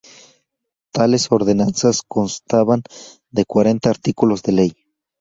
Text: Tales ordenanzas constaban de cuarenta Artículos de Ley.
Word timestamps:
Tales 0.91 1.31
ordenanzas 1.31 2.01
constaban 2.01 2.81
de 3.29 3.45
cuarenta 3.45 3.91
Artículos 3.91 4.41
de 4.41 4.51
Ley. 4.53 4.73